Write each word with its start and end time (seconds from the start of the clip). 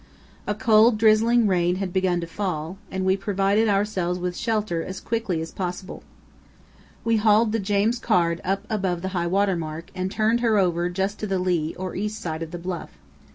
A 0.47 0.55
cold, 0.55 0.97
drizzling 0.97 1.45
rain 1.45 1.75
had 1.75 1.93
begun 1.93 2.21
to 2.21 2.25
fall, 2.25 2.79
and 2.89 3.05
we 3.05 3.15
provided 3.15 3.69
ourselves 3.69 4.17
with 4.17 4.35
shelter 4.35 4.83
as 4.83 4.99
quickly 4.99 5.41
as 5.41 5.51
possible. 5.51 6.01
We 7.05 7.17
hauled 7.17 7.51
the 7.51 7.59
James 7.59 7.99
Caird 7.99 8.41
up 8.43 8.65
above 8.67 9.03
highwater 9.03 9.55
mark 9.55 9.91
and 9.93 10.11
turned 10.11 10.39
her 10.39 10.57
over 10.57 10.89
just 10.89 11.19
to 11.19 11.27
the 11.27 11.37
lee 11.37 11.75
or 11.75 11.93
east 11.93 12.19
side 12.19 12.41
of 12.41 12.49
the 12.49 12.57
bluff. 12.57 12.89